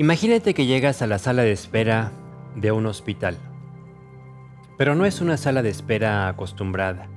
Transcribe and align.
Imagínate 0.00 0.54
que 0.54 0.66
llegas 0.66 1.02
a 1.02 1.08
la 1.08 1.18
sala 1.18 1.42
de 1.42 1.50
espera 1.50 2.12
de 2.54 2.70
un 2.70 2.86
hospital, 2.86 3.36
pero 4.76 4.94
no 4.94 5.04
es 5.04 5.20
una 5.20 5.36
sala 5.36 5.60
de 5.60 5.70
espera 5.70 6.28
acostumbrada, 6.28 7.08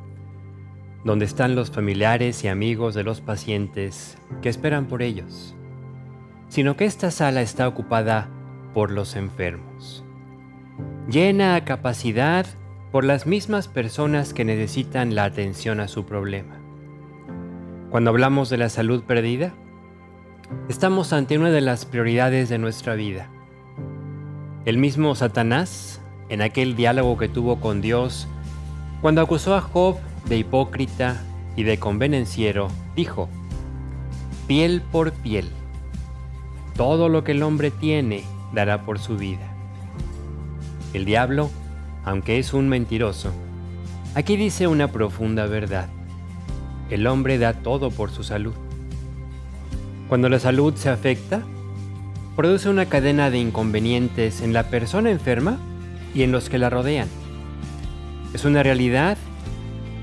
donde 1.04 1.26
están 1.26 1.54
los 1.54 1.70
familiares 1.70 2.44
y 2.44 2.48
amigos 2.48 2.96
de 2.96 3.04
los 3.04 3.22
pacientes 3.22 4.18
que 4.42 4.50
esperan 4.50 4.88
por 4.88 5.04
ellos, 5.04 5.56
sino 6.48 6.76
que 6.76 6.86
esta 6.86 7.12
sala 7.12 7.44
está 7.44 7.68
ocupada 7.68 8.32
por 8.74 8.90
los 8.90 9.16
enfermos, 9.16 10.04
llena 11.08 11.54
a 11.54 11.66
capacidad 11.66 12.48
por 12.92 13.06
las 13.06 13.28
mismas 13.28 13.68
personas 13.68 14.34
que 14.34 14.44
necesitan 14.44 15.14
la 15.14 15.26
atención 15.26 15.82
a 15.82 15.88
su 15.88 16.08
problema. 16.08 16.60
Cuando 17.92 18.10
hablamos 18.10 18.50
de 18.50 18.58
la 18.58 18.70
salud 18.70 19.04
perdida, 19.04 19.54
estamos 20.70 21.14
ante 21.14 21.38
una 21.38 21.50
de 21.50 21.62
las 21.62 21.86
prioridades 21.86 22.50
de 22.50 22.58
nuestra 22.58 22.96
vida. 22.96 23.30
El 24.66 24.78
mismo 24.78 25.16
Satanás, 25.16 26.02
en 26.30 26.42
aquel 26.42 26.76
diálogo 26.76 27.18
que 27.18 27.28
tuvo 27.28 27.60
con 27.60 27.82
Dios, 27.82 28.28
cuando 29.02 29.22
acusó 29.22 29.56
a 29.56 29.62
Job 29.62 29.98
de 30.28 30.38
hipócrita 30.38 31.22
y 31.56 31.64
de 31.64 31.80
convenenciero, 31.80 32.70
dijo, 32.96 33.30
piel 34.48 34.82
por 34.92 35.12
piel, 35.12 35.50
todo 36.76 37.10
lo 37.10 37.24
que 37.24 37.32
el 37.34 37.44
hombre 37.44 37.72
tiene 37.72 38.24
dará 38.54 38.84
por 38.84 39.00
su 39.00 39.18
vida. 39.18 39.54
El 40.94 41.06
diablo, 41.06 41.50
aunque 42.06 42.40
es 42.40 42.54
un 42.54 42.70
mentiroso, 42.70 43.32
aquí 44.16 44.36
dice 44.36 44.68
una 44.68 44.90
profunda 44.90 45.46
verdad. 45.46 45.90
El 46.90 47.08
hombre 47.08 47.38
da 47.38 47.54
todo 47.54 47.92
por 47.92 48.12
su 48.12 48.24
salud. 48.24 48.54
Cuando 50.12 50.28
la 50.28 50.40
salud 50.40 50.76
se 50.76 50.90
afecta, 50.90 51.42
produce 52.36 52.68
una 52.68 52.88
cadena 52.88 53.30
de 53.30 53.40
inconvenientes 53.40 54.42
en 54.42 54.52
la 54.52 54.64
persona 54.64 55.10
enferma 55.10 55.58
y 56.14 56.24
en 56.24 56.34
los 56.34 56.50
que 56.50 56.58
la 56.58 56.70
rodean. 56.70 57.08
Es 58.34 58.44
una 58.44 58.62
realidad 58.62 59.18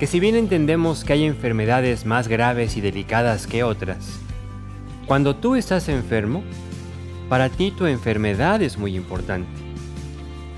que 0.01 0.07
si 0.07 0.19
bien 0.19 0.35
entendemos 0.35 1.05
que 1.05 1.13
hay 1.13 1.25
enfermedades 1.25 2.07
más 2.07 2.27
graves 2.27 2.79
y 2.79 2.81
delicadas 2.81 3.47
que 3.47 3.65
otras, 3.65 4.19
cuando 5.05 5.37
tú 5.37 5.57
estás 5.57 5.91
enfermo, 5.91 6.43
para 7.29 7.51
ti 7.51 7.71
tu 7.71 7.85
enfermedad 7.85 8.63
es 8.63 8.79
muy 8.79 8.97
importante 8.97 9.51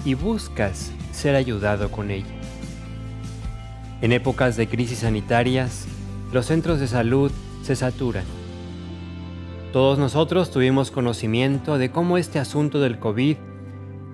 y 0.04 0.14
buscas 0.14 0.92
ser 1.10 1.34
ayudado 1.34 1.90
con 1.90 2.12
ella. 2.12 2.38
En 4.00 4.12
épocas 4.12 4.56
de 4.56 4.68
crisis 4.68 4.98
sanitarias, 4.98 5.86
los 6.32 6.46
centros 6.46 6.78
de 6.78 6.86
salud 6.86 7.32
se 7.64 7.74
saturan 7.74 8.39
todos 9.72 10.00
nosotros 10.00 10.50
tuvimos 10.50 10.90
conocimiento 10.90 11.78
de 11.78 11.92
cómo 11.92 12.18
este 12.18 12.40
asunto 12.40 12.80
del 12.80 12.98
COVID, 12.98 13.36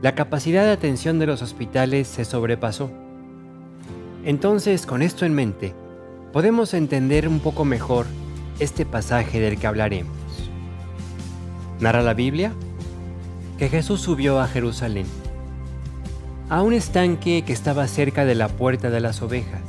la 0.03 0.15
capacidad 0.15 0.65
de 0.65 0.73
atención 0.73 1.19
de 1.19 1.27
los 1.27 1.41
hospitales 1.41 2.09
se 2.09 2.27
sobrepasó. 2.27 2.91
Entonces, 4.25 4.85
con 4.85 5.01
esto 5.01 5.25
en 5.25 5.35
mente, 5.35 5.75
podemos 6.33 6.75
entender 6.75 7.27
un 7.27 7.41
poco 7.41 7.65
mejor 7.65 8.05
este 8.59 8.85
pasaje 8.85 9.41
del 9.41 9.59
que 9.59 9.67
hablaremos. 9.67 10.17
Narra 11.81 12.03
la 12.03 12.13
Biblia 12.15 12.53
que 13.57 13.71
Jesús 13.71 14.03
subió 14.03 14.41
a 14.41 14.49
Jerusalén, 14.49 15.07
a 16.51 16.61
un 16.61 16.75
estanque 16.75 17.45
que 17.47 17.55
estaba 17.55 17.89
cerca 17.89 18.27
de 18.27 18.35
la 18.35 18.49
puerta 18.49 18.91
de 18.91 19.01
las 19.01 19.23
ovejas, 19.23 19.63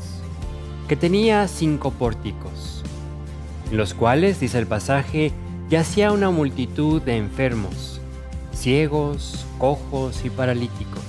que 0.90 0.98
tenía 0.98 1.48
cinco 1.48 1.92
pórticos, 1.92 2.84
los 3.72 3.94
cuales, 3.94 4.42
dice 4.42 4.60
el 4.60 4.68
pasaje, 4.68 5.32
yacía 5.70 6.14
una 6.14 6.30
multitud 6.30 7.02
de 7.02 7.18
enfermos, 7.18 8.00
ciegos, 8.54 9.46
cojos 9.58 10.24
y 10.24 10.30
paralíticos, 10.30 11.04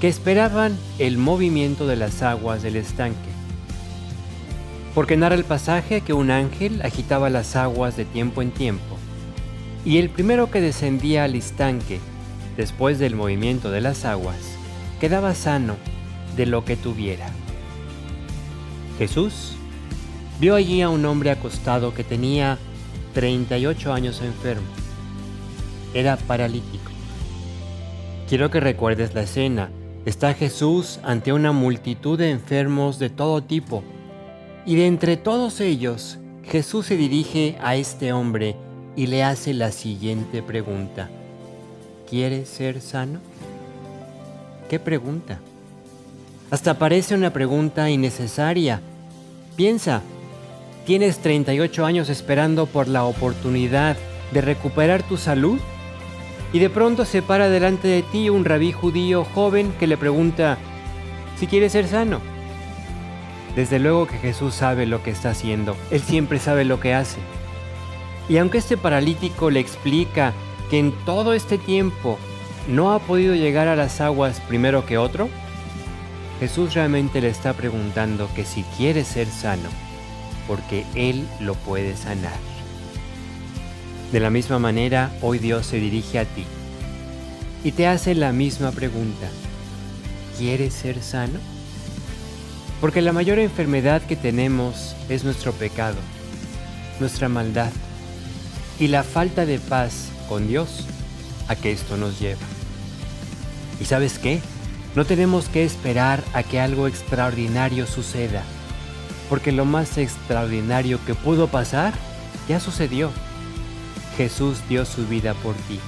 que 0.00 0.08
esperaban 0.08 0.76
el 0.98 1.18
movimiento 1.18 1.86
de 1.86 1.94
las 1.94 2.22
aguas 2.22 2.62
del 2.62 2.76
estanque. 2.76 3.18
Porque 4.94 5.16
narra 5.16 5.36
el 5.36 5.44
pasaje 5.44 6.00
que 6.00 6.12
un 6.12 6.30
ángel 6.30 6.82
agitaba 6.82 7.30
las 7.30 7.54
aguas 7.54 7.96
de 7.96 8.04
tiempo 8.04 8.42
en 8.42 8.50
tiempo, 8.50 8.96
y 9.84 9.98
el 9.98 10.10
primero 10.10 10.50
que 10.50 10.60
descendía 10.60 11.24
al 11.24 11.36
estanque, 11.36 12.00
después 12.56 12.98
del 12.98 13.14
movimiento 13.14 13.70
de 13.70 13.80
las 13.80 14.04
aguas, 14.04 14.38
quedaba 15.00 15.34
sano 15.34 15.76
de 16.36 16.46
lo 16.46 16.64
que 16.64 16.76
tuviera. 16.76 17.28
Jesús 18.98 19.52
vio 20.40 20.56
allí 20.56 20.82
a 20.82 20.88
un 20.88 21.04
hombre 21.04 21.30
acostado 21.30 21.94
que 21.94 22.02
tenía 22.02 22.58
38 23.14 23.92
años 23.92 24.20
enfermo. 24.20 24.66
Era 25.94 26.16
paralítico. 26.16 26.90
Quiero 28.28 28.50
que 28.50 28.60
recuerdes 28.60 29.14
la 29.14 29.22
escena. 29.22 29.70
Está 30.04 30.34
Jesús 30.34 31.00
ante 31.02 31.32
una 31.32 31.52
multitud 31.52 32.18
de 32.18 32.30
enfermos 32.30 32.98
de 32.98 33.08
todo 33.08 33.42
tipo. 33.42 33.82
Y 34.66 34.76
de 34.76 34.86
entre 34.86 35.16
todos 35.16 35.60
ellos, 35.60 36.18
Jesús 36.42 36.86
se 36.86 36.96
dirige 36.96 37.56
a 37.62 37.76
este 37.76 38.12
hombre 38.12 38.56
y 38.96 39.06
le 39.06 39.22
hace 39.22 39.54
la 39.54 39.72
siguiente 39.72 40.42
pregunta. 40.42 41.08
¿Quieres 42.08 42.48
ser 42.48 42.80
sano? 42.80 43.20
¿Qué 44.68 44.78
pregunta? 44.78 45.38
Hasta 46.50 46.78
parece 46.78 47.14
una 47.14 47.32
pregunta 47.32 47.88
innecesaria. 47.90 48.80
Piensa, 49.56 50.02
¿Tienes 50.84 51.20
38 51.20 51.86
años 51.86 52.10
esperando 52.10 52.66
por 52.66 52.88
la 52.88 53.04
oportunidad 53.04 53.96
de 54.32 54.42
recuperar 54.42 55.02
tu 55.02 55.16
salud? 55.16 55.58
Y 56.52 56.58
de 56.58 56.68
pronto 56.68 57.06
se 57.06 57.22
para 57.22 57.48
delante 57.48 57.88
de 57.88 58.02
ti 58.02 58.28
un 58.28 58.44
rabí 58.44 58.70
judío 58.70 59.24
joven 59.24 59.72
que 59.80 59.86
le 59.86 59.96
pregunta 59.96 60.58
si 61.38 61.46
quieres 61.46 61.72
ser 61.72 61.88
sano. 61.88 62.20
Desde 63.56 63.78
luego 63.78 64.06
que 64.06 64.18
Jesús 64.18 64.54
sabe 64.54 64.84
lo 64.84 65.02
que 65.02 65.10
está 65.10 65.30
haciendo, 65.30 65.74
Él 65.90 66.02
siempre 66.02 66.38
sabe 66.38 66.66
lo 66.66 66.80
que 66.80 66.92
hace. 66.92 67.18
Y 68.28 68.36
aunque 68.36 68.58
este 68.58 68.76
paralítico 68.76 69.50
le 69.50 69.60
explica 69.60 70.34
que 70.68 70.78
en 70.78 70.92
todo 71.06 71.32
este 71.32 71.56
tiempo 71.56 72.18
no 72.68 72.92
ha 72.92 72.98
podido 72.98 73.34
llegar 73.34 73.68
a 73.68 73.76
las 73.76 74.02
aguas 74.02 74.40
primero 74.48 74.84
que 74.84 74.98
otro, 74.98 75.30
Jesús 76.40 76.74
realmente 76.74 77.22
le 77.22 77.28
está 77.28 77.54
preguntando 77.54 78.28
que 78.34 78.44
si 78.44 78.64
quiere 78.76 79.04
ser 79.04 79.28
sano, 79.28 79.70
porque 80.46 80.84
Él 80.94 81.26
lo 81.40 81.54
puede 81.54 81.96
sanar. 81.96 82.38
De 84.12 84.20
la 84.20 84.30
misma 84.30 84.58
manera, 84.58 85.10
hoy 85.22 85.38
Dios 85.38 85.66
se 85.66 85.78
dirige 85.78 86.18
a 86.18 86.24
ti 86.24 86.44
y 87.64 87.72
te 87.72 87.86
hace 87.86 88.14
la 88.14 88.32
misma 88.32 88.70
pregunta. 88.70 89.26
¿Quieres 90.38 90.74
ser 90.74 91.02
sano? 91.02 91.38
Porque 92.80 93.00
la 93.00 93.12
mayor 93.12 93.38
enfermedad 93.38 94.02
que 94.02 94.16
tenemos 94.16 94.94
es 95.08 95.24
nuestro 95.24 95.52
pecado, 95.52 95.96
nuestra 97.00 97.28
maldad 97.28 97.70
y 98.78 98.88
la 98.88 99.02
falta 99.02 99.46
de 99.46 99.58
paz 99.58 100.08
con 100.28 100.46
Dios 100.46 100.84
a 101.48 101.56
que 101.56 101.72
esto 101.72 101.96
nos 101.96 102.20
lleva. 102.20 102.46
¿Y 103.80 103.86
sabes 103.86 104.18
qué? 104.18 104.40
No 104.94 105.04
tenemos 105.04 105.48
que 105.48 105.64
esperar 105.64 106.22
a 106.34 106.42
que 106.42 106.60
algo 106.60 106.86
extraordinario 106.86 107.86
suceda 107.86 108.42
porque 109.34 109.50
lo 109.50 109.64
más 109.64 109.98
extraordinario 109.98 111.04
que 111.04 111.16
pudo 111.16 111.48
pasar 111.48 111.92
ya 112.48 112.60
sucedió. 112.60 113.10
Jesús 114.16 114.58
dio 114.68 114.84
su 114.84 115.08
vida 115.08 115.34
por 115.34 115.56
ti, 115.56 115.80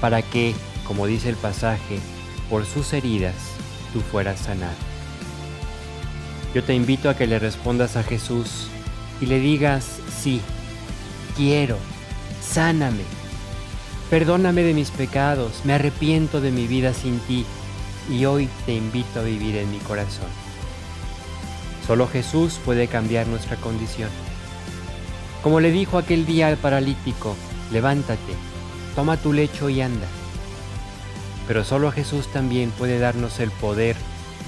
para 0.00 0.22
que, 0.22 0.54
como 0.86 1.06
dice 1.06 1.28
el 1.28 1.36
pasaje, 1.36 1.98
por 2.48 2.64
sus 2.64 2.94
heridas 2.94 3.34
tú 3.92 4.00
fueras 4.00 4.40
sanado. 4.40 4.72
Yo 6.54 6.64
te 6.64 6.72
invito 6.72 7.10
a 7.10 7.16
que 7.18 7.26
le 7.26 7.38
respondas 7.38 7.96
a 7.96 8.02
Jesús 8.02 8.68
y 9.20 9.26
le 9.26 9.40
digas, 9.40 9.84
sí, 10.18 10.40
quiero, 11.36 11.76
sáname, 12.40 13.04
perdóname 14.08 14.62
de 14.62 14.72
mis 14.72 14.90
pecados, 14.90 15.60
me 15.64 15.74
arrepiento 15.74 16.40
de 16.40 16.50
mi 16.50 16.66
vida 16.66 16.94
sin 16.94 17.18
ti 17.18 17.44
y 18.10 18.24
hoy 18.24 18.48
te 18.64 18.74
invito 18.74 19.20
a 19.20 19.24
vivir 19.24 19.54
en 19.58 19.70
mi 19.70 19.80
corazón. 19.80 20.47
Solo 21.88 22.06
Jesús 22.06 22.60
puede 22.66 22.86
cambiar 22.86 23.26
nuestra 23.28 23.56
condición. 23.56 24.10
Como 25.42 25.58
le 25.58 25.70
dijo 25.70 25.96
aquel 25.96 26.26
día 26.26 26.48
al 26.48 26.58
paralítico, 26.58 27.34
levántate, 27.72 28.34
toma 28.94 29.16
tu 29.16 29.32
lecho 29.32 29.70
y 29.70 29.80
anda. 29.80 30.06
Pero 31.46 31.64
solo 31.64 31.90
Jesús 31.90 32.30
también 32.30 32.72
puede 32.72 32.98
darnos 32.98 33.40
el 33.40 33.50
poder 33.50 33.96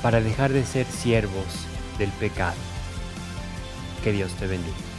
para 0.02 0.20
dejar 0.20 0.52
de 0.52 0.66
ser 0.66 0.84
siervos 0.84 1.46
del 1.98 2.10
pecado. 2.10 2.58
Que 4.04 4.12
Dios 4.12 4.32
te 4.32 4.46
bendiga. 4.46 4.89